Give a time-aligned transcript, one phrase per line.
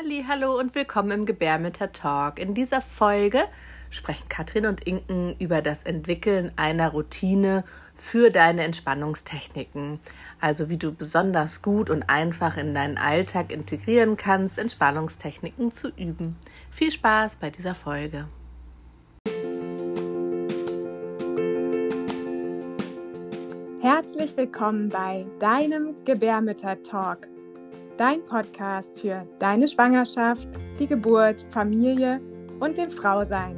[0.00, 2.38] Halli, hallo und willkommen im Gebärmütter Talk.
[2.38, 3.40] In dieser Folge
[3.90, 7.64] sprechen Katrin und Inken über das Entwickeln einer Routine
[7.96, 9.98] für deine Entspannungstechniken.
[10.40, 16.36] Also wie du besonders gut und einfach in deinen Alltag integrieren kannst, Entspannungstechniken zu üben.
[16.70, 18.28] Viel Spaß bei dieser Folge.
[23.80, 27.26] Herzlich willkommen bei deinem Gebärmütter Talk
[27.98, 30.48] dein Podcast für deine Schwangerschaft,
[30.78, 32.20] die Geburt, Familie
[32.60, 33.56] und dem Frausein.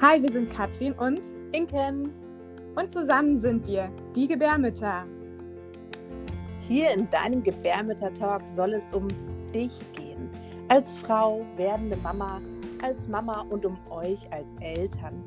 [0.00, 1.20] Hi, wir sind Katrin und
[1.52, 2.12] Inken.
[2.74, 5.04] Und zusammen sind wir die Gebärmütter.
[6.66, 9.06] Hier in deinem Gebärmütter-Talk soll es um
[9.54, 10.28] dich gehen.
[10.66, 12.40] Als Frau, werdende Mama,
[12.82, 15.22] als Mama und um euch als Eltern.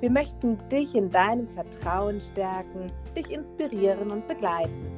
[0.00, 4.97] Wir möchten dich in deinem Vertrauen stärken, dich inspirieren und begleiten.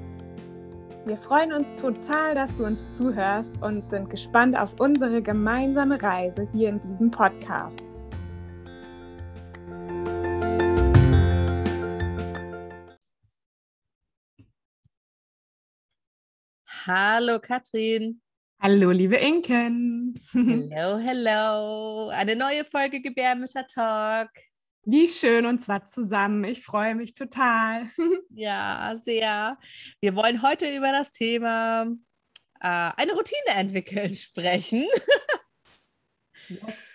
[1.07, 6.47] Wir freuen uns total, dass du uns zuhörst und sind gespannt auf unsere gemeinsame Reise
[6.53, 7.81] hier in diesem Podcast.
[16.87, 18.21] Hallo Katrin.
[18.61, 20.13] Hallo liebe Inken.
[20.33, 22.09] Hello, hello.
[22.11, 24.29] Eine neue Folge Gebärmütter Talk.
[24.85, 26.45] Wie schön und zwar zusammen.
[26.45, 27.89] Ich freue mich total.
[28.31, 29.59] ja, sehr.
[30.01, 31.87] Wir wollen heute über das Thema
[32.61, 34.87] äh, eine Routine entwickeln sprechen.
[36.49, 36.87] yes.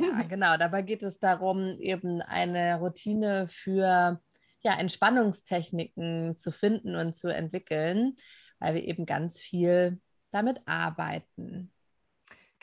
[0.00, 0.56] ja, genau.
[0.56, 4.20] Dabei geht es darum, eben eine Routine für
[4.60, 8.16] ja, Entspannungstechniken zu finden und zu entwickeln,
[8.60, 11.73] weil wir eben ganz viel damit arbeiten.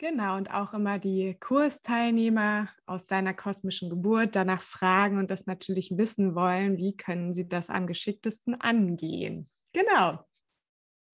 [0.02, 5.96] Genau, und auch immer die Kursteilnehmer aus deiner kosmischen Geburt danach fragen und das natürlich
[5.96, 9.48] wissen wollen, wie können sie das am geschicktesten angehen.
[9.72, 10.18] Genau.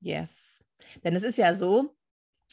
[0.00, 0.64] Yes.
[1.05, 1.95] Denn es ist ja so,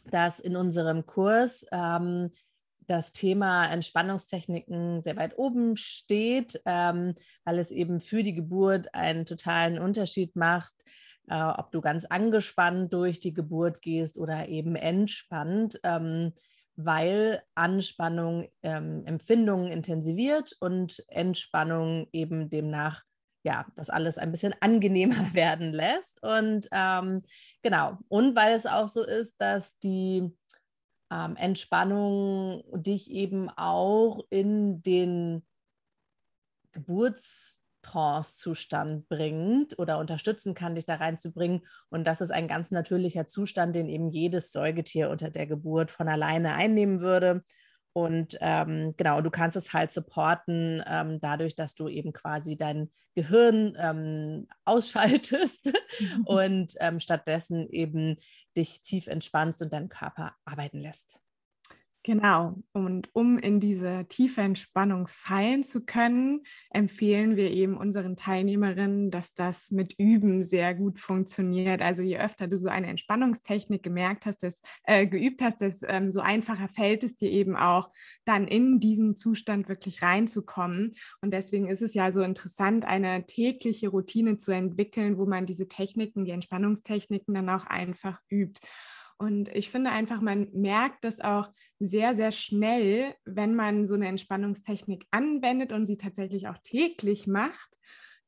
[0.08, 2.32] dass in unserem Kurs ähm,
[2.80, 7.16] das Thema Entspannungstechniken sehr weit oben steht, ähm,
[7.46, 10.74] weil es eben für die Geburt einen totalen Unterschied macht,
[11.30, 16.34] äh, ob du ganz angespannt durch die Geburt gehst oder eben entspannt, ähm,
[16.76, 23.04] weil Anspannung ähm, Empfindungen intensiviert und Entspannung eben demnach
[23.46, 26.22] ja, das alles ein bisschen angenehmer werden lässt.
[26.24, 27.22] Und ähm,
[27.62, 30.32] genau, und weil es auch so ist, dass die
[31.12, 35.46] ähm, Entspannung dich eben auch in den
[36.72, 41.62] Geburts- Trance-Zustand bringt oder unterstützen kann, dich da reinzubringen.
[41.90, 46.08] Und das ist ein ganz natürlicher Zustand, den eben jedes Säugetier unter der Geburt von
[46.08, 47.44] alleine einnehmen würde.
[47.94, 52.92] Und ähm, genau, du kannst es halt supporten, ähm, dadurch, dass du eben quasi dein
[53.14, 55.72] Gehirn ähm, ausschaltest
[56.26, 58.18] und ähm, stattdessen eben
[58.58, 61.20] dich tief entspannst und deinen Körper arbeiten lässt.
[62.06, 62.54] Genau.
[62.72, 69.34] Und um in diese tiefe Entspannung fallen zu können, empfehlen wir eben unseren Teilnehmerinnen, dass
[69.34, 71.82] das mit Üben sehr gut funktioniert.
[71.82, 76.12] Also je öfter du so eine Entspannungstechnik gemerkt hast, das, äh, geübt hast, desto ähm,
[76.12, 77.90] so einfacher fällt es dir eben auch,
[78.24, 80.94] dann in diesen Zustand wirklich reinzukommen.
[81.22, 85.68] Und deswegen ist es ja so interessant, eine tägliche Routine zu entwickeln, wo man diese
[85.68, 88.62] Techniken, die Entspannungstechniken dann auch einfach übt.
[89.18, 91.50] Und ich finde einfach, man merkt das auch
[91.80, 97.78] sehr, sehr schnell, wenn man so eine Entspannungstechnik anwendet und sie tatsächlich auch täglich macht,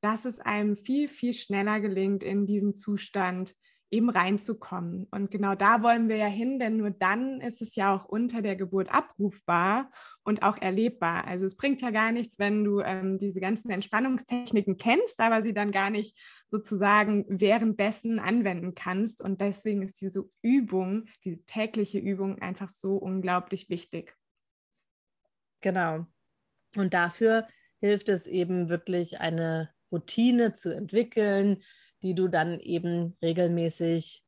[0.01, 3.53] dass es einem viel, viel schneller gelingt, in diesen Zustand
[3.89, 5.07] eben reinzukommen.
[5.11, 8.41] Und genau da wollen wir ja hin, denn nur dann ist es ja auch unter
[8.41, 9.89] der Geburt abrufbar
[10.23, 11.25] und auch erlebbar.
[11.25, 15.53] Also es bringt ja gar nichts, wenn du ähm, diese ganzen Entspannungstechniken kennst, aber sie
[15.53, 19.21] dann gar nicht sozusagen währenddessen anwenden kannst.
[19.21, 24.15] Und deswegen ist diese Übung, diese tägliche Übung einfach so unglaublich wichtig.
[25.61, 26.05] Genau.
[26.75, 27.47] Und dafür
[27.79, 31.61] hilft es eben wirklich eine Routine zu entwickeln,
[32.03, 34.23] die du dann eben regelmäßig,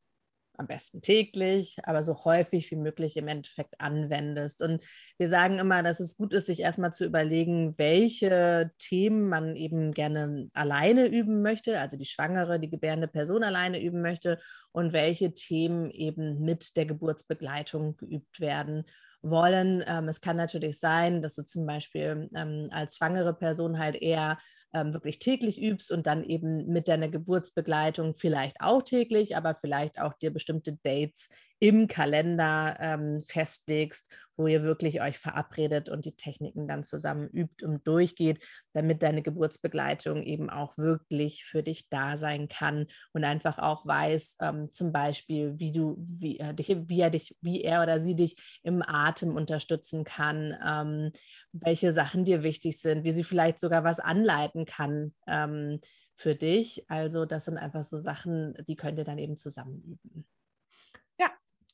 [0.60, 4.62] am besten täglich, aber so häufig wie möglich im Endeffekt anwendest.
[4.62, 4.82] Und
[5.18, 9.92] wir sagen immer, dass es gut ist, sich erstmal zu überlegen, welche Themen man eben
[9.92, 14.38] gerne alleine üben möchte, also die schwangere, die gebärende Person alleine üben möchte
[14.70, 18.84] und welche Themen eben mit der Geburtsbegleitung geübt werden
[19.22, 19.82] wollen.
[19.86, 24.38] Ähm, es kann natürlich sein, dass du zum Beispiel ähm, als schwangere Person halt eher
[24.72, 30.00] ähm, wirklich täglich übst und dann eben mit deiner Geburtsbegleitung vielleicht auch täglich, aber vielleicht
[30.00, 31.28] auch dir bestimmte Dates
[31.60, 34.10] im Kalender ähm, festlegst,
[34.40, 38.42] wo ihr wirklich euch verabredet und die Techniken dann zusammen übt und durchgeht,
[38.72, 44.38] damit deine Geburtsbegleitung eben auch wirklich für dich da sein kann und einfach auch weiß,
[44.40, 48.16] ähm, zum Beispiel, wie du, wie er dich, wie er dich, wie er oder sie
[48.16, 51.12] dich im Atem unterstützen kann, ähm,
[51.52, 55.80] welche Sachen dir wichtig sind, wie sie vielleicht sogar was anleiten kann ähm,
[56.14, 56.86] für dich.
[56.88, 60.26] Also das sind einfach so Sachen, die könnt ihr dann eben zusammen üben.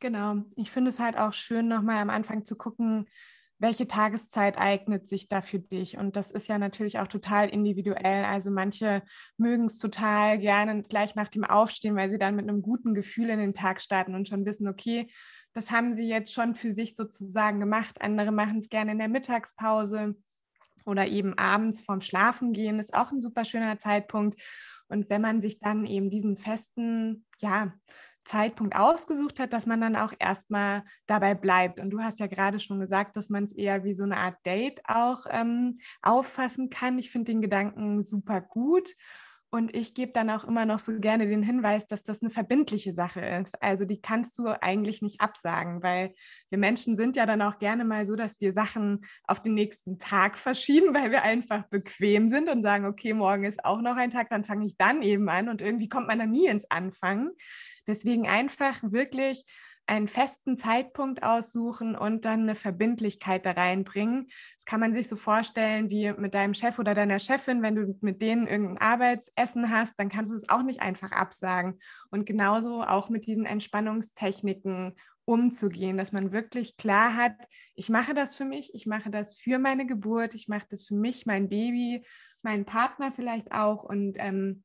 [0.00, 0.44] Genau.
[0.56, 3.06] Ich finde es halt auch schön, nochmal am Anfang zu gucken,
[3.58, 5.96] welche Tageszeit eignet sich da für dich?
[5.96, 8.24] Und das ist ja natürlich auch total individuell.
[8.24, 9.02] Also manche
[9.38, 13.30] mögen es total gerne gleich nach dem Aufstehen, weil sie dann mit einem guten Gefühl
[13.30, 15.10] in den Tag starten und schon wissen, okay,
[15.54, 17.96] das haben sie jetzt schon für sich sozusagen gemacht.
[18.00, 20.14] Andere machen es gerne in der Mittagspause
[20.84, 24.40] oder eben abends vorm Schlafen gehen, ist auch ein super schöner Zeitpunkt.
[24.88, 27.72] Und wenn man sich dann eben diesen festen, ja,
[28.26, 31.80] Zeitpunkt ausgesucht hat, dass man dann auch erstmal dabei bleibt.
[31.80, 34.44] Und du hast ja gerade schon gesagt, dass man es eher wie so eine Art
[34.44, 36.98] Date auch ähm, auffassen kann.
[36.98, 38.90] Ich finde den Gedanken super gut.
[39.56, 42.92] Und ich gebe dann auch immer noch so gerne den Hinweis, dass das eine verbindliche
[42.92, 43.62] Sache ist.
[43.62, 46.12] Also die kannst du eigentlich nicht absagen, weil
[46.50, 49.98] wir Menschen sind ja dann auch gerne mal so, dass wir Sachen auf den nächsten
[49.98, 54.10] Tag verschieben, weil wir einfach bequem sind und sagen, okay, morgen ist auch noch ein
[54.10, 57.30] Tag, dann fange ich dann eben an und irgendwie kommt man dann nie ins Anfangen.
[57.86, 59.46] Deswegen einfach wirklich
[59.86, 64.28] einen festen Zeitpunkt aussuchen und dann eine Verbindlichkeit da reinbringen.
[64.56, 67.96] Das kann man sich so vorstellen wie mit deinem Chef oder deiner Chefin, wenn du
[68.00, 71.78] mit denen irgendein Arbeitsessen hast, dann kannst du es auch nicht einfach absagen.
[72.10, 77.36] Und genauso auch mit diesen Entspannungstechniken umzugehen, dass man wirklich klar hat,
[77.74, 80.94] ich mache das für mich, ich mache das für meine Geburt, ich mache das für
[80.94, 82.04] mich, mein Baby,
[82.42, 84.64] meinen Partner vielleicht auch und ähm,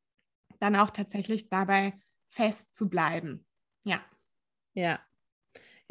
[0.60, 3.46] dann auch tatsächlich dabei fest zu bleiben.
[3.84, 4.02] Ja.
[4.74, 5.00] Ja.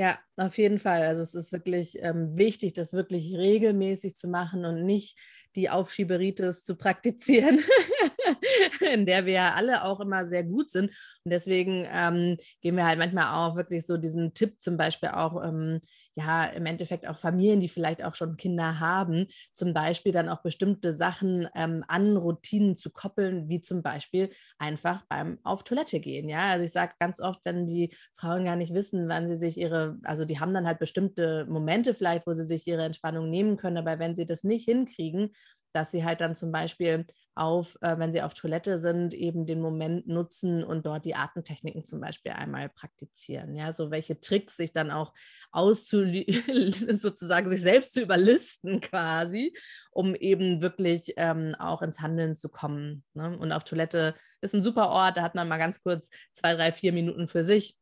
[0.00, 1.02] Ja, auf jeden Fall.
[1.02, 5.18] Also es ist wirklich ähm, wichtig, das wirklich regelmäßig zu machen und nicht
[5.56, 7.58] die Aufschieberitis zu praktizieren,
[8.92, 10.90] in der wir ja alle auch immer sehr gut sind.
[11.24, 15.44] Und deswegen ähm, geben wir halt manchmal auch wirklich so diesen Tipp zum Beispiel auch,
[15.44, 15.80] ähm,
[16.16, 20.42] ja, im Endeffekt auch Familien, die vielleicht auch schon Kinder haben, zum Beispiel dann auch
[20.42, 26.28] bestimmte Sachen ähm, an Routinen zu koppeln, wie zum Beispiel einfach beim auf Toilette gehen.
[26.28, 29.56] Ja, also ich sage ganz oft, wenn die Frauen gar nicht wissen, wann sie sich
[29.56, 33.56] ihre, also die haben dann halt bestimmte Momente vielleicht, wo sie sich ihre Entspannung nehmen
[33.56, 35.30] können, aber wenn sie das nicht hinkriegen,
[35.72, 39.60] dass sie halt dann zum Beispiel auf, äh, wenn sie auf Toilette sind, eben den
[39.60, 43.54] Moment nutzen und dort die Atemtechniken zum Beispiel einmal praktizieren.
[43.54, 45.14] Ja, so welche Tricks sich dann auch
[45.52, 46.04] auszu
[46.92, 49.56] sozusagen sich selbst zu überlisten quasi,
[49.90, 53.04] um eben wirklich ähm, auch ins Handeln zu kommen.
[53.14, 53.36] Ne?
[53.38, 56.72] Und auf Toilette ist ein super Ort, da hat man mal ganz kurz zwei, drei,
[56.72, 57.76] vier Minuten für sich.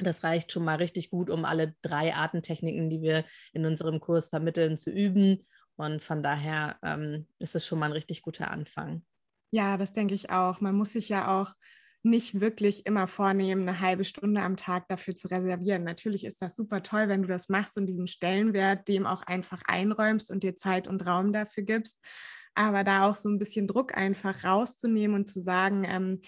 [0.00, 4.28] Das reicht schon mal richtig gut, um alle drei Atemtechniken, die wir in unserem Kurs
[4.28, 5.44] vermitteln, zu üben
[5.76, 9.02] und von daher ähm, ist es schon mal ein richtig guter Anfang.
[9.50, 10.60] Ja, das denke ich auch.
[10.60, 11.54] Man muss sich ja auch
[12.02, 15.84] nicht wirklich immer vornehmen, eine halbe Stunde am Tag dafür zu reservieren.
[15.84, 19.62] Natürlich ist das super toll, wenn du das machst und diesen Stellenwert dem auch einfach
[19.66, 22.00] einräumst und dir Zeit und Raum dafür gibst.
[22.54, 26.20] Aber da auch so ein bisschen Druck einfach rauszunehmen und zu sagen, ähm,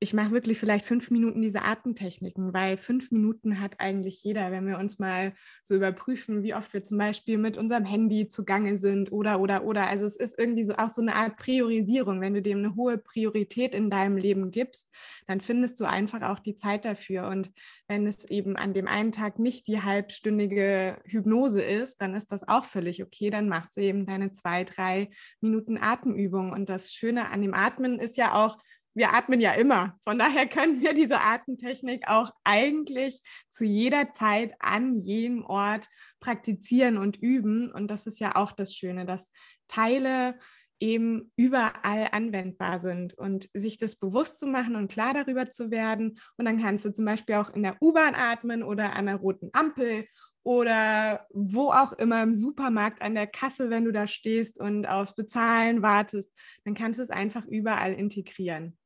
[0.00, 4.66] ich mache wirklich vielleicht fünf Minuten diese Atemtechniken, weil fünf Minuten hat eigentlich jeder, wenn
[4.66, 5.34] wir uns mal
[5.64, 9.88] so überprüfen, wie oft wir zum Beispiel mit unserem Handy zugange sind oder, oder, oder.
[9.88, 12.20] Also es ist irgendwie so auch so eine Art Priorisierung.
[12.20, 14.88] Wenn du dem eine hohe Priorität in deinem Leben gibst,
[15.26, 17.26] dann findest du einfach auch die Zeit dafür.
[17.26, 17.50] Und
[17.88, 22.46] wenn es eben an dem einen Tag nicht die halbstündige Hypnose ist, dann ist das
[22.46, 23.30] auch völlig okay.
[23.30, 26.52] Dann machst du eben deine zwei, drei Minuten Atemübung.
[26.52, 28.58] Und das Schöne an dem Atmen ist ja auch,
[28.98, 29.98] wir atmen ja immer.
[30.04, 35.88] Von daher können wir diese Atemtechnik auch eigentlich zu jeder Zeit an jedem Ort
[36.20, 37.72] praktizieren und üben.
[37.72, 39.30] Und das ist ja auch das Schöne, dass
[39.68, 40.38] Teile
[40.80, 46.20] eben überall anwendbar sind und sich das bewusst zu machen und klar darüber zu werden.
[46.36, 49.50] Und dann kannst du zum Beispiel auch in der U-Bahn atmen oder an der roten
[49.52, 50.06] Ampel
[50.44, 55.14] oder wo auch immer im Supermarkt an der Kasse, wenn du da stehst und aufs
[55.14, 56.32] Bezahlen wartest,
[56.64, 58.77] dann kannst du es einfach überall integrieren.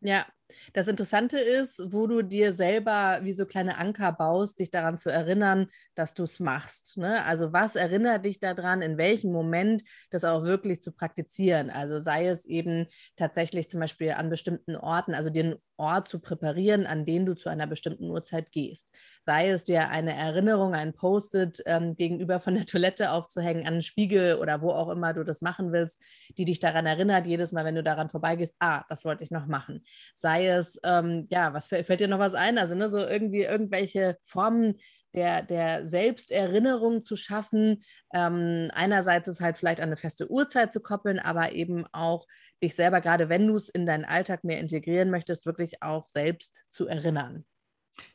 [0.00, 0.26] Ja,
[0.74, 5.10] das Interessante ist, wo du dir selber wie so kleine Anker baust, dich daran zu
[5.10, 6.96] erinnern, dass du es machst.
[6.98, 7.24] Ne?
[7.24, 11.70] Also was erinnert dich daran, in welchem Moment das auch wirklich zu praktizieren?
[11.70, 12.86] Also sei es eben
[13.16, 17.34] tatsächlich zum Beispiel an bestimmten Orten, also dir einen Ort zu präparieren, an den du
[17.34, 18.92] zu einer bestimmten Uhrzeit gehst.
[19.24, 23.82] Sei es dir eine Erinnerung, ein Post-it ähm, gegenüber von der Toilette aufzuhängen, an einen
[23.82, 26.00] Spiegel oder wo auch immer du das machen willst,
[26.38, 29.46] die dich daran erinnert, jedes Mal, wenn du daran vorbeigehst, ah, das wollte ich noch
[29.46, 29.84] machen.
[30.14, 32.58] Sei es, ähm, ja, was fällt, dir noch was ein?
[32.58, 34.78] Also, ne, so irgendwie irgendwelche Formen,
[35.16, 37.82] der, der Selbsterinnerung zu schaffen.
[38.14, 42.26] Ähm, einerseits ist halt vielleicht eine feste Uhrzeit zu koppeln, aber eben auch
[42.62, 46.64] dich selber, gerade wenn du es in deinen Alltag mehr integrieren möchtest, wirklich auch selbst
[46.68, 47.44] zu erinnern.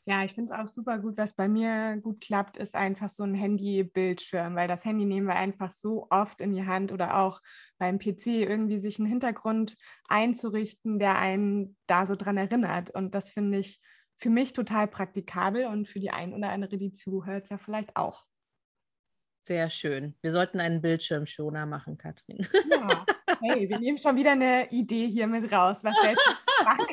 [0.06, 1.18] Ja, ich finde es auch super gut.
[1.18, 5.36] Was bei mir gut klappt, ist einfach so ein Handy-Bildschirm, weil das Handy nehmen wir
[5.36, 7.42] einfach so oft in die Hand oder auch
[7.78, 9.76] beim PC irgendwie sich einen Hintergrund
[10.08, 12.92] einzurichten, der einen da so dran erinnert.
[12.92, 13.82] Und das finde ich
[14.22, 18.26] für mich total praktikabel und für die ein oder andere, die zuhört, ja vielleicht auch.
[19.44, 20.14] Sehr schön.
[20.22, 22.48] Wir sollten einen Bildschirmschoner machen, Katrin.
[22.70, 23.06] Ja,
[23.42, 26.16] hey, wir nehmen schon wieder eine Idee hier mit raus, was wir
[26.64, 26.86] machen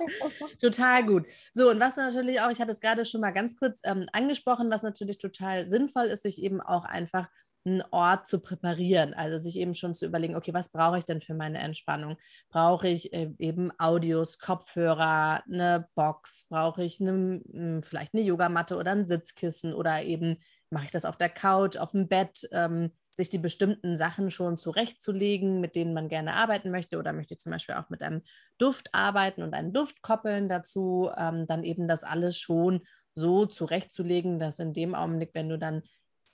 [0.00, 0.38] können.
[0.58, 1.26] total gut.
[1.52, 4.70] So, und was natürlich auch, ich hatte es gerade schon mal ganz kurz ähm, angesprochen,
[4.70, 7.28] was natürlich total sinnvoll ist, sich eben auch einfach
[7.66, 9.12] einen Ort zu präparieren.
[9.14, 12.16] Also sich eben schon zu überlegen, okay, was brauche ich denn für meine Entspannung?
[12.48, 16.46] Brauche ich äh, eben Audios, Kopfhörer, eine Box?
[16.48, 19.74] Brauche ich eine, hm, vielleicht eine Yogamatte oder ein Sitzkissen?
[19.74, 20.38] Oder eben
[20.70, 22.48] mache ich das auf der Couch, auf dem Bett?
[22.52, 27.32] Ähm, sich die bestimmten Sachen schon zurechtzulegen, mit denen man gerne arbeiten möchte oder möchte
[27.32, 28.22] ich zum Beispiel auch mit einem
[28.58, 32.82] Duft arbeiten und einen Duft koppeln dazu, ähm, dann eben das alles schon
[33.14, 35.82] so zurechtzulegen, dass in dem Augenblick, wenn du dann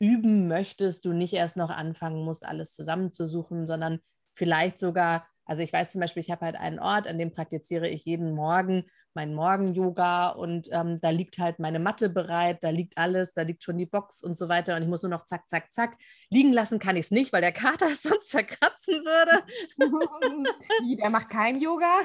[0.02, 4.00] üben möchtest, du nicht erst noch anfangen musst, alles zusammenzusuchen, sondern
[4.32, 7.88] vielleicht sogar, also ich weiß zum Beispiel, ich habe halt einen Ort, an dem praktiziere
[7.88, 12.98] ich jeden Morgen mein Morgen-Yoga und ähm, da liegt halt meine Matte bereit, da liegt
[12.98, 15.48] alles, da liegt schon die Box und so weiter und ich muss nur noch zack,
[15.48, 15.96] zack, zack.
[16.30, 19.44] Liegen lassen kann ich es nicht, weil der Kater es sonst zerkratzen würde.
[20.82, 22.00] Wie, der macht kein Yoga?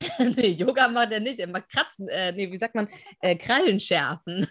[0.18, 2.88] nee, Yoga macht er nicht, er macht Kratzen, äh, nee, wie sagt man,
[3.20, 4.46] äh, Krallen schärfen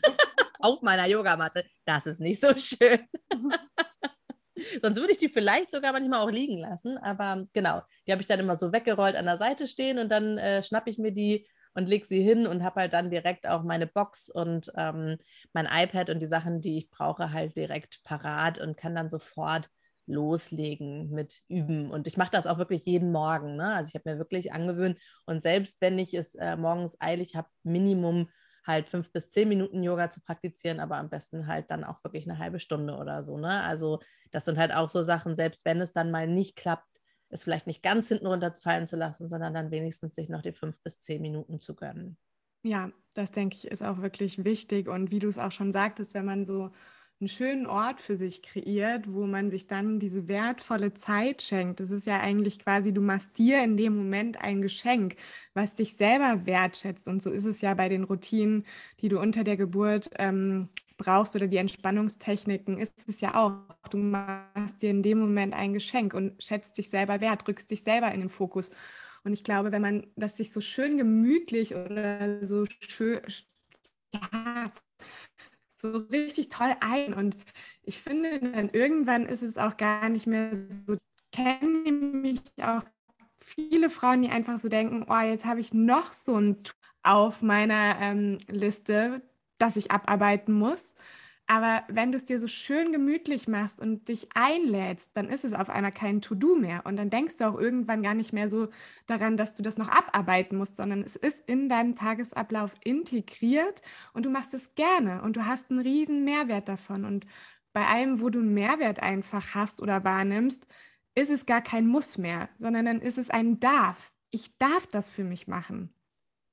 [0.59, 1.65] auf meiner Yogamatte.
[1.85, 2.99] Das ist nicht so schön.
[4.81, 6.97] Sonst würde ich die vielleicht sogar manchmal auch liegen lassen.
[6.97, 10.37] Aber genau, die habe ich dann immer so weggerollt an der Seite stehen und dann
[10.37, 13.63] äh, schnappe ich mir die und lege sie hin und habe halt dann direkt auch
[13.63, 15.17] meine Box und ähm,
[15.53, 19.69] mein iPad und die Sachen, die ich brauche, halt direkt parat und kann dann sofort
[20.05, 21.91] loslegen mit Üben.
[21.91, 23.55] Und ich mache das auch wirklich jeden Morgen.
[23.55, 23.73] Ne?
[23.75, 27.47] Also ich habe mir wirklich angewöhnt und selbst wenn ich es äh, morgens eilig habe,
[27.63, 28.27] Minimum
[28.65, 32.29] halt fünf bis zehn Minuten Yoga zu praktizieren, aber am besten halt dann auch wirklich
[32.29, 33.37] eine halbe Stunde oder so.
[33.37, 33.63] Ne?
[33.63, 33.99] Also
[34.31, 36.85] das sind halt auch so Sachen, selbst wenn es dann mal nicht klappt,
[37.29, 40.81] es vielleicht nicht ganz hinten runterfallen zu lassen, sondern dann wenigstens sich noch die fünf
[40.83, 42.17] bis zehn Minuten zu gönnen.
[42.63, 44.87] Ja, das denke ich ist auch wirklich wichtig.
[44.87, 46.71] Und wie du es auch schon sagtest, wenn man so
[47.19, 51.81] einen schönen Ort für sich kreiert, wo man sich dann diese wertvolle Zeit schenkt.
[51.81, 55.17] Das ist ja eigentlich quasi, du machst dir in dem Moment ein Geschenk,
[55.53, 57.07] was dich selber wertschätzt.
[57.09, 58.65] Und so ist es ja bei den Routinen,
[59.01, 63.53] die du unter der Geburt ähm, brauchst oder die Entspannungstechniken, ist es ja auch.
[63.89, 67.83] Du machst dir in dem Moment ein Geschenk und schätzt dich selber wert, rückst dich
[67.83, 68.71] selber in den Fokus.
[69.25, 73.19] Und ich glaube, wenn man das sich so schön gemütlich oder so schön,
[74.13, 74.48] ja,
[75.79, 77.13] so richtig toll ein.
[77.13, 77.37] Und
[77.83, 80.97] ich finde, dann irgendwann ist es auch gar nicht mehr so,
[81.31, 82.83] kenne nämlich auch
[83.39, 86.57] viele Frauen, die einfach so denken, oh, jetzt habe ich noch so ein
[87.03, 89.21] auf meiner ähm, Liste,
[89.57, 90.95] das ich abarbeiten muss.
[91.51, 95.53] Aber wenn du es dir so schön gemütlich machst und dich einlädst, dann ist es
[95.53, 96.85] auf einmal kein To-Do mehr.
[96.85, 98.67] Und dann denkst du auch irgendwann gar nicht mehr so
[99.07, 103.81] daran, dass du das noch abarbeiten musst, sondern es ist in deinem Tagesablauf integriert
[104.13, 107.03] und du machst es gerne und du hast einen riesen Mehrwert davon.
[107.03, 107.25] Und
[107.73, 110.67] bei allem, wo du einen Mehrwert einfach hast oder wahrnimmst,
[111.15, 114.11] ist es gar kein Muss mehr, sondern dann ist es ein Darf.
[114.29, 115.91] Ich darf das für mich machen.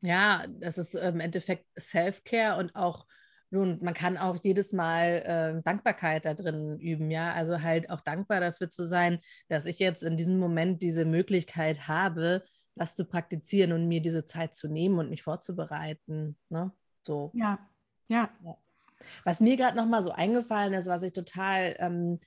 [0.01, 3.07] Ja, das ist im Endeffekt Self-Care und auch
[3.51, 7.33] nun, man kann auch jedes Mal äh, Dankbarkeit da drin üben, ja.
[7.33, 11.89] Also halt auch dankbar dafür zu sein, dass ich jetzt in diesem Moment diese Möglichkeit
[11.89, 12.43] habe,
[12.75, 16.37] das zu praktizieren und mir diese Zeit zu nehmen und mich vorzubereiten.
[16.49, 16.73] Ne?
[17.03, 17.31] So.
[17.35, 17.59] Ja,
[18.09, 18.29] ja.
[18.45, 18.57] ja.
[19.25, 22.19] Was mir gerade nochmal so eingefallen ist, was ich total ähm,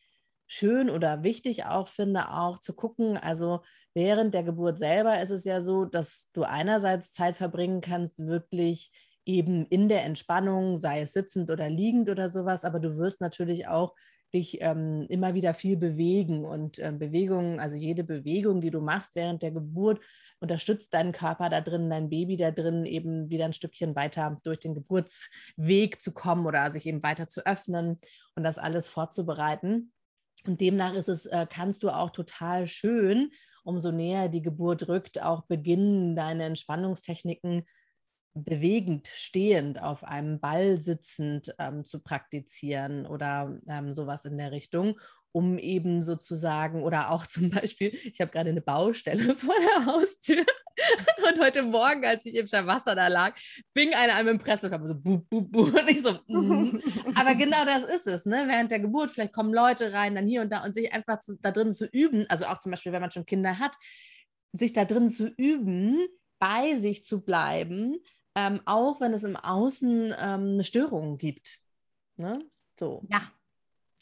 [0.47, 3.61] schön oder wichtig auch finde, auch zu gucken, also
[3.93, 8.91] während der Geburt selber ist es ja so, dass du einerseits Zeit verbringen kannst, wirklich
[9.29, 13.67] eben in der Entspannung, sei es sitzend oder liegend oder sowas, aber du wirst natürlich
[13.67, 13.95] auch
[14.33, 19.15] dich ähm, immer wieder viel bewegen und ähm, Bewegungen, also jede Bewegung, die du machst
[19.15, 20.01] während der Geburt,
[20.39, 24.59] unterstützt deinen Körper da drin, dein Baby da drin eben wieder ein Stückchen weiter durch
[24.59, 27.99] den Geburtsweg zu kommen oder sich eben weiter zu öffnen
[28.35, 29.91] und das alles vorzubereiten.
[30.47, 33.31] Und demnach ist es, äh, kannst du auch total schön
[33.63, 37.65] umso näher die Geburt rückt, auch beginnen deine Entspannungstechniken
[38.43, 44.99] bewegend stehend auf einem Ball sitzend ähm, zu praktizieren oder ähm, sowas in der Richtung,
[45.31, 50.45] um eben sozusagen oder auch zum Beispiel, ich habe gerade eine Baustelle vor der Haustür
[51.29, 53.35] und heute Morgen, als ich im Shavasana da lag,
[53.73, 56.81] fing einer an mit dem Pressluft, so bu, bu, bu und ich so, mm.
[57.15, 58.45] aber genau das ist es, ne?
[58.47, 61.37] während der Geburt, vielleicht kommen Leute rein, dann hier und da und sich einfach zu,
[61.41, 63.75] da drin zu üben, also auch zum Beispiel, wenn man schon Kinder hat,
[64.53, 66.07] sich da drin zu üben,
[66.39, 67.97] bei sich zu bleiben,
[68.39, 71.59] ähm, auch wenn es im Außen ähm, eine Störung gibt.
[72.15, 72.39] Ne?
[72.79, 73.03] So.
[73.09, 73.21] Ja,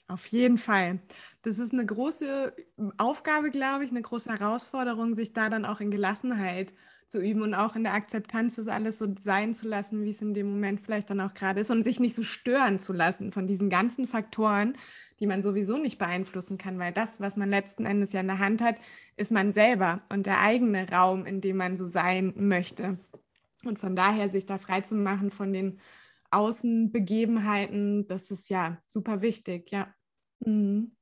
[0.08, 1.00] auf jeden Fall.
[1.42, 2.54] Das ist eine große
[2.98, 6.72] Aufgabe, glaube ich, eine große Herausforderung, sich da dann auch in Gelassenheit
[7.08, 10.22] zu üben und auch in der Akzeptanz, das alles so sein zu lassen, wie es
[10.22, 13.32] in dem Moment vielleicht dann auch gerade ist und sich nicht so stören zu lassen
[13.32, 14.78] von diesen ganzen Faktoren,
[15.20, 18.40] die man sowieso nicht beeinflussen kann, weil das, was man letzten Endes ja in der
[18.40, 18.76] Hand hat,
[19.16, 23.00] ist man selber und der eigene Raum, in dem man so sein möchte.
[23.64, 25.80] Und von daher sich da frei zu machen von den
[26.32, 29.94] Außenbegebenheiten, das ist ja super wichtig, ja.
[30.40, 30.96] Mhm.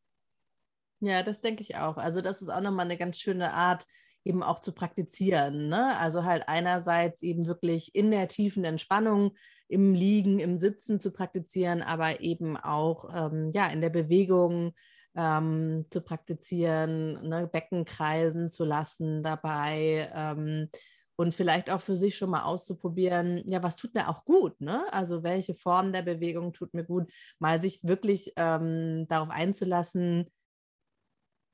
[1.01, 1.97] Ja, das denke ich auch.
[1.97, 3.85] Also das ist auch nochmal eine ganz schöne Art,
[4.23, 5.67] eben auch zu praktizieren.
[5.67, 5.97] Ne?
[5.97, 9.35] Also halt einerseits eben wirklich in der tiefen Entspannung,
[9.67, 14.73] im Liegen, im Sitzen zu praktizieren, aber eben auch ähm, ja, in der Bewegung
[15.15, 17.47] ähm, zu praktizieren, ne?
[17.47, 20.09] Becken kreisen zu lassen dabei.
[20.13, 20.69] Ähm,
[21.17, 24.85] und vielleicht auch für sich schon mal auszuprobieren, ja, was tut mir auch gut, ne?
[24.91, 30.29] Also welche Form der Bewegung tut mir gut, mal sich wirklich ähm, darauf einzulassen,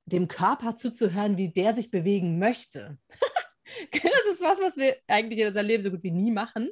[0.05, 2.97] dem Körper zuzuhören, wie der sich bewegen möchte.
[3.91, 6.69] das ist was, was wir eigentlich in unserem Leben so gut wie nie machen.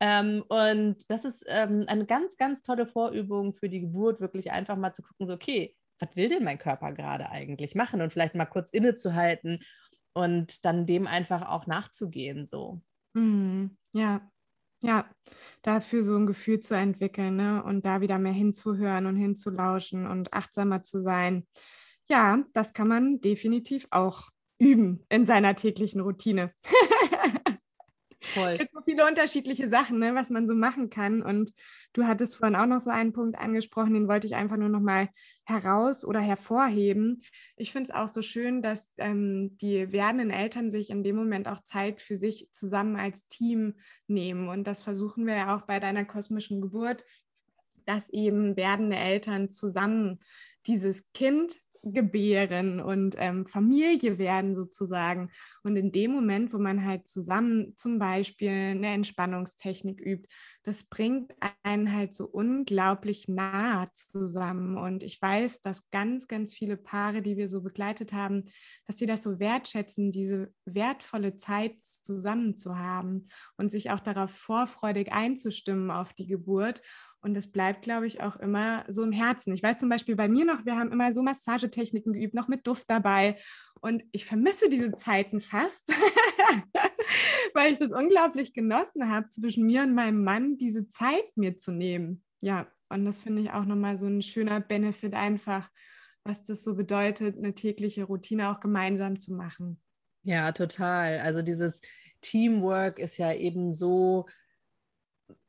[0.00, 4.76] Ähm, und das ist ähm, eine ganz, ganz tolle Vorübung für die Geburt, wirklich einfach
[4.76, 8.36] mal zu gucken, so, okay, was will denn mein Körper gerade eigentlich machen und vielleicht
[8.36, 9.60] mal kurz innezuhalten
[10.18, 12.48] und dann dem einfach auch nachzugehen.
[12.48, 12.80] So.
[13.14, 13.76] Mhm.
[13.92, 14.28] Ja,
[14.82, 15.08] ja,
[15.62, 17.62] dafür so ein Gefühl zu entwickeln ne?
[17.62, 21.46] und da wieder mehr hinzuhören und hinzulauschen und achtsamer zu sein.
[22.08, 26.52] Ja, das kann man definitiv auch üben in seiner täglichen Routine.
[28.20, 28.50] Voll.
[28.52, 31.22] Es gibt so viele unterschiedliche Sachen, ne, was man so machen kann.
[31.22, 31.52] Und
[31.92, 34.80] du hattest vorhin auch noch so einen Punkt angesprochen, den wollte ich einfach nur noch
[34.80, 35.08] mal
[35.44, 37.22] heraus oder hervorheben.
[37.56, 41.48] Ich finde es auch so schön, dass ähm, die werdenden Eltern sich in dem Moment
[41.48, 43.74] auch Zeit für sich zusammen als Team
[44.08, 44.48] nehmen.
[44.48, 47.04] Und das versuchen wir ja auch bei deiner kosmischen Geburt,
[47.86, 50.18] dass eben werdende Eltern zusammen
[50.66, 55.30] dieses Kind gebären und ähm, Familie werden sozusagen.
[55.62, 60.28] Und in dem Moment, wo man halt zusammen zum Beispiel eine Entspannungstechnik übt,
[60.68, 64.76] das bringt einen halt so unglaublich nah zusammen.
[64.76, 68.44] Und ich weiß, dass ganz, ganz viele Paare, die wir so begleitet haben,
[68.86, 74.30] dass sie das so wertschätzen, diese wertvolle Zeit zusammen zu haben und sich auch darauf
[74.30, 76.82] vorfreudig einzustimmen auf die Geburt
[77.20, 79.52] und es bleibt, glaube ich, auch immer so im Herzen.
[79.52, 82.66] Ich weiß zum Beispiel bei mir noch, wir haben immer so Massagetechniken geübt, noch mit
[82.66, 83.38] Duft dabei.
[83.80, 85.88] Und ich vermisse diese Zeiten fast,
[87.54, 91.72] weil ich das unglaublich genossen habe, zwischen mir und meinem Mann diese Zeit mir zu
[91.72, 92.22] nehmen.
[92.40, 95.68] Ja, und das finde ich auch nochmal so ein schöner Benefit einfach,
[96.24, 99.80] was das so bedeutet, eine tägliche Routine auch gemeinsam zu machen.
[100.22, 101.18] Ja, total.
[101.20, 101.80] Also dieses
[102.20, 104.26] Teamwork ist ja eben so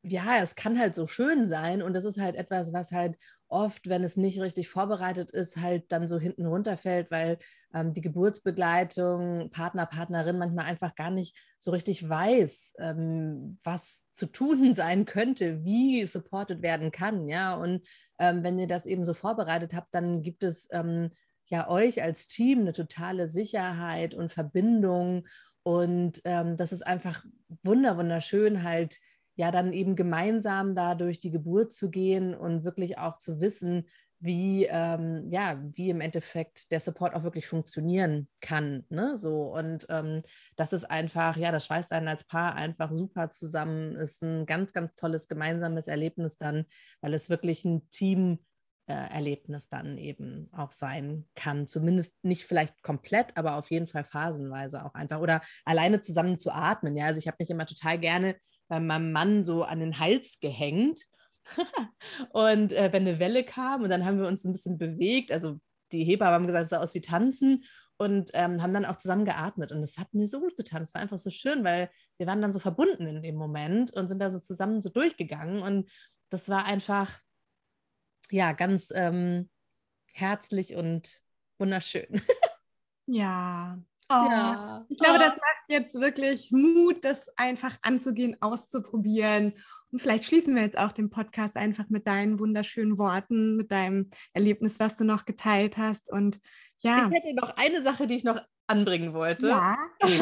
[0.02, 3.90] ja, es kann halt so schön sein und das ist halt etwas, was halt oft,
[3.90, 7.38] wenn es nicht richtig vorbereitet ist, halt dann so hinten runterfällt, weil
[7.74, 14.28] ähm, die Geburtsbegleitung, Partner, Partnerin manchmal einfach gar nicht so richtig weiß, ähm, was zu
[14.28, 17.56] tun sein könnte, wie supported werden kann, ja.
[17.56, 17.88] Und
[18.20, 21.12] ähm, wenn ihr das eben so vorbereitet habt, dann gibt es ähm,
[21.48, 25.26] ja euch als Team eine totale Sicherheit und Verbindung
[25.64, 27.24] und ähm, das ist einfach
[27.64, 28.98] wunderschön halt
[29.40, 33.88] ja dann eben gemeinsam da durch die Geburt zu gehen und wirklich auch zu wissen,
[34.20, 38.84] wie, ähm, ja, wie im Endeffekt der Support auch wirklich funktionieren kann.
[38.90, 39.18] Ne?
[39.18, 40.24] So, und ähm,
[40.58, 43.96] das ist einfach, ja, das schweißt einen als Paar einfach super zusammen.
[43.96, 46.66] Ist ein ganz, ganz tolles gemeinsames Erlebnis dann,
[47.00, 48.40] weil es wirklich ein Team
[48.88, 51.66] äh, Erlebnis dann eben auch sein kann.
[51.66, 55.22] Zumindest nicht vielleicht komplett, aber auf jeden Fall phasenweise auch einfach.
[55.22, 56.98] Oder alleine zusammen zu atmen.
[56.98, 58.36] Ja, also ich habe mich immer total gerne
[58.70, 61.02] bei meinem Mann so an den Hals gehängt.
[62.32, 65.60] und äh, wenn eine Welle kam und dann haben wir uns ein bisschen bewegt, also
[65.92, 67.66] die Hebamme haben gesagt, es sah aus wie Tanzen
[67.98, 69.72] und ähm, haben dann auch zusammen geatmet.
[69.72, 70.84] Und es hat mir so gut getan.
[70.84, 74.08] Es war einfach so schön, weil wir waren dann so verbunden in dem Moment und
[74.08, 75.62] sind da so zusammen so durchgegangen.
[75.62, 75.90] Und
[76.30, 77.20] das war einfach,
[78.30, 79.50] ja, ganz ähm,
[80.14, 81.20] herzlich und
[81.58, 82.08] wunderschön.
[83.06, 83.80] ja,
[84.10, 84.86] Oh, ja.
[84.90, 85.20] Ich glaube, oh.
[85.20, 89.54] das macht jetzt wirklich Mut, das einfach anzugehen, auszuprobieren.
[89.92, 94.10] Und vielleicht schließen wir jetzt auch den Podcast einfach mit deinen wunderschönen Worten, mit deinem
[94.34, 96.12] Erlebnis, was du noch geteilt hast.
[96.12, 96.40] Und
[96.80, 97.08] ja.
[97.08, 99.48] Ich hätte noch eine Sache, die ich noch anbringen wollte.
[99.48, 99.78] Ja.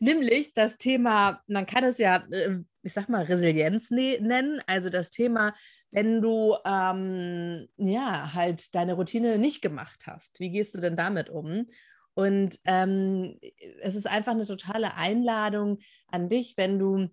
[0.00, 4.60] Nämlich das Thema, man kann es ja, äh, ich sag mal, Resilienz ne-, nennen.
[4.66, 5.54] Also das Thema,
[5.90, 10.38] wenn du ähm, ja halt deine Routine nicht gemacht hast.
[10.38, 11.66] Wie gehst du denn damit um?
[12.16, 13.38] Und ähm,
[13.82, 17.10] es ist einfach eine totale Einladung an dich, wenn du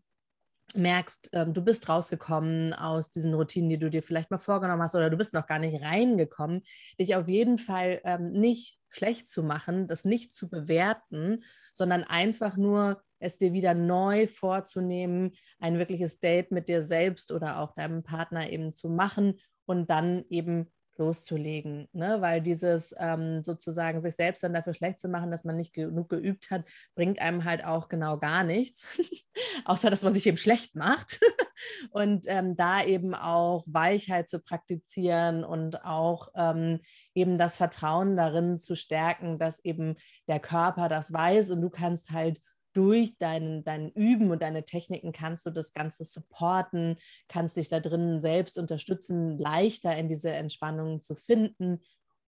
[0.75, 4.95] merkst, ähm, du bist rausgekommen aus diesen Routinen, die du dir vielleicht mal vorgenommen hast,
[4.95, 6.61] oder du bist noch gar nicht reingekommen,
[6.97, 12.55] dich auf jeden Fall ähm, nicht schlecht zu machen, das nicht zu bewerten, sondern einfach
[12.55, 18.03] nur es dir wieder neu vorzunehmen, ein wirkliches Date mit dir selbst oder auch deinem
[18.03, 22.17] Partner eben zu machen und dann eben loszulegen, ne?
[22.21, 26.09] weil dieses ähm, sozusagen sich selbst dann dafür schlecht zu machen, dass man nicht genug
[26.09, 28.87] geübt hat, bringt einem halt auch genau gar nichts,
[29.65, 31.19] außer dass man sich eben schlecht macht
[31.91, 36.79] und ähm, da eben auch Weichheit zu praktizieren und auch ähm,
[37.15, 39.95] eben das Vertrauen darin zu stärken, dass eben
[40.27, 42.39] der Körper das weiß und du kannst halt
[42.73, 47.79] durch dein, dein Üben und deine Techniken kannst du das Ganze supporten, kannst dich da
[47.79, 51.79] drin selbst unterstützen, leichter in diese Entspannung zu finden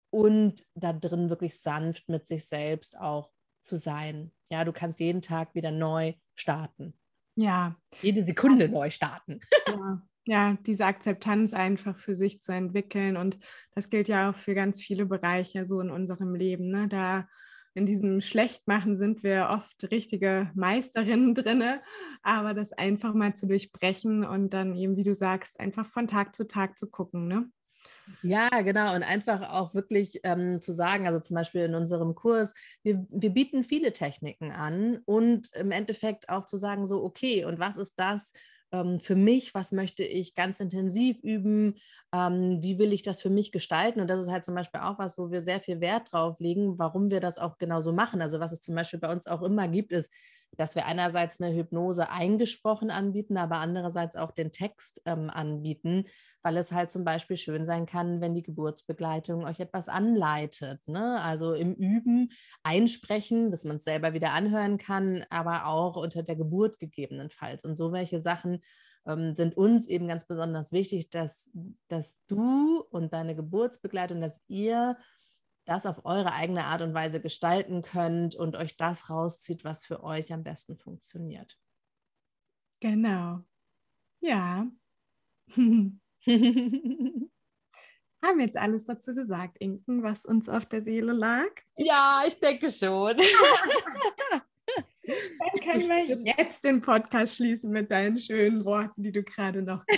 [0.09, 4.31] und da drin wirklich sanft mit sich selbst auch zu sein.
[4.49, 6.93] Ja, du kannst jeden Tag wieder neu starten.
[7.35, 7.75] Ja.
[8.01, 9.39] Jede Sekunde neu starten.
[9.67, 10.01] Ja.
[10.27, 13.15] ja, diese Akzeptanz einfach für sich zu entwickeln.
[13.15, 13.39] Und
[13.73, 16.69] das gilt ja auch für ganz viele Bereiche so in unserem Leben.
[16.69, 16.87] Ne?
[16.87, 17.27] Da
[17.73, 21.81] in diesem Schlechtmachen sind wir oft richtige Meisterinnen drinne,
[22.21, 26.35] aber das einfach mal zu durchbrechen und dann eben, wie du sagst, einfach von Tag
[26.35, 27.49] zu Tag zu gucken, ne?
[28.23, 28.95] Ja, genau.
[28.95, 32.53] Und einfach auch wirklich ähm, zu sagen, also zum Beispiel in unserem Kurs,
[32.83, 37.59] wir, wir bieten viele Techniken an und im Endeffekt auch zu sagen, so, okay, und
[37.59, 38.33] was ist das,
[38.71, 41.75] ähm, für mich, was möchte ich ganz intensiv üben,
[42.13, 43.99] ähm, wie will ich das für mich gestalten.
[44.01, 46.77] Und das ist halt zum Beispiel auch was, wo wir sehr viel Wert drauf legen,
[46.79, 48.21] warum wir das auch genauso machen.
[48.21, 50.11] Also was es zum Beispiel bei uns auch immer gibt, ist,
[50.57, 56.05] dass wir einerseits eine Hypnose eingesprochen anbieten, aber andererseits auch den Text ähm, anbieten,
[56.43, 60.79] weil es halt zum Beispiel schön sein kann, wenn die Geburtsbegleitung euch etwas anleitet.
[60.87, 61.21] Ne?
[61.21, 62.31] Also im Üben
[62.63, 67.65] einsprechen, dass man es selber wieder anhören kann, aber auch unter der Geburt gegebenenfalls.
[67.65, 68.61] Und so welche Sachen
[69.07, 71.51] ähm, sind uns eben ganz besonders wichtig, dass,
[71.87, 74.97] dass du und deine Geburtsbegleitung, dass ihr
[75.65, 80.03] das auf eure eigene Art und Weise gestalten könnt und euch das rauszieht, was für
[80.03, 81.57] euch am besten funktioniert.
[82.79, 83.39] Genau.
[84.19, 84.67] Ja.
[88.23, 91.49] Haben jetzt alles dazu gesagt, Inken, was uns auf der Seele lag?
[91.75, 93.17] Ja, ich denke schon.
[95.03, 99.83] Dann können wir jetzt den Podcast schließen mit deinen schönen Worten, die du gerade noch.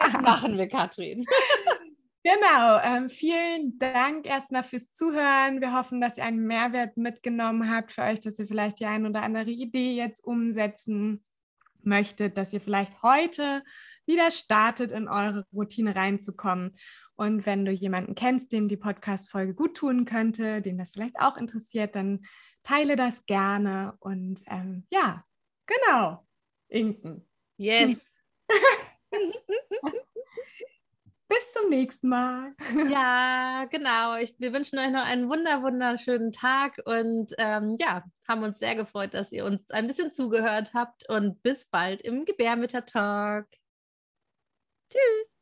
[0.00, 1.24] Das machen wir, Katrin.
[2.24, 5.60] Genau, ähm, vielen Dank erstmal fürs Zuhören.
[5.60, 9.08] Wir hoffen, dass ihr einen Mehrwert mitgenommen habt für euch, dass ihr vielleicht die eine
[9.08, 11.24] oder andere Idee jetzt umsetzen
[11.82, 13.64] möchtet, dass ihr vielleicht heute
[14.06, 16.76] wieder startet, in eure Routine reinzukommen.
[17.16, 21.36] Und wenn du jemanden kennst, dem die Podcast-Folge gut tun könnte, den das vielleicht auch
[21.36, 22.20] interessiert, dann
[22.62, 23.94] teile das gerne.
[23.98, 25.24] Und ähm, ja,
[25.66, 26.24] genau,
[26.68, 27.28] Inken.
[27.56, 28.16] Yes.
[31.32, 32.54] Bis zum nächsten Mal.
[32.90, 34.16] Ja, genau.
[34.16, 38.76] Ich, wir wünschen euch noch einen wunder, wunderschönen Tag und ähm, ja, haben uns sehr
[38.76, 43.46] gefreut, dass ihr uns ein bisschen zugehört habt und bis bald im Gebärmütter-Talk.
[44.90, 45.32] Tschüss.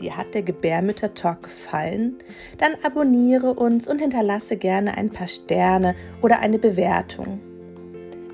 [0.00, 2.18] Dir hat der Gebärmütter-Talk gefallen?
[2.58, 7.40] Dann abonniere uns und hinterlasse gerne ein paar Sterne oder eine Bewertung.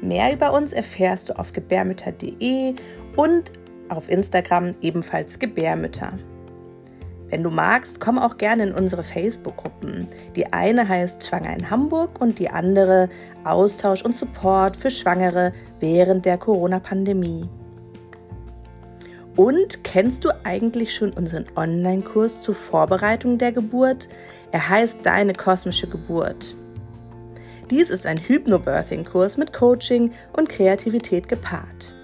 [0.00, 2.74] Mehr über uns erfährst du auf gebärmütter.de
[3.16, 3.52] und
[3.88, 6.12] auf Instagram ebenfalls Gebärmütter.
[7.28, 10.06] Wenn du magst, komm auch gerne in unsere Facebook-Gruppen.
[10.36, 13.08] Die eine heißt Schwanger in Hamburg und die andere
[13.42, 17.48] Austausch und Support für Schwangere während der Corona-Pandemie.
[19.36, 24.08] Und kennst du eigentlich schon unseren Online-Kurs zur Vorbereitung der Geburt?
[24.50, 26.56] Er heißt Deine kosmische Geburt.
[27.70, 31.94] Dies ist ein Hypnobirthing-Kurs mit Coaching und Kreativität gepaart.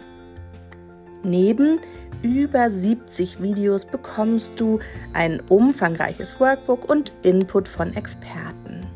[1.23, 1.81] Neben
[2.23, 4.81] über 70 Videos bekommst du
[5.15, 8.87] ein umfangreiches Workbook und Input von Experten.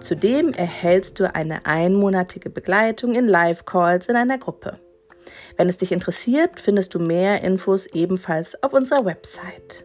[0.00, 4.80] Zudem erhältst du eine einmonatige Begleitung in Live-Calls in einer Gruppe.
[5.56, 9.84] Wenn es dich interessiert, findest du mehr Infos ebenfalls auf unserer Website.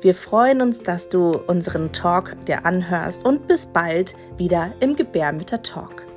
[0.00, 5.62] Wir freuen uns, dass du unseren Talk dir anhörst und bis bald wieder im Gebärmütter
[5.62, 6.13] Talk.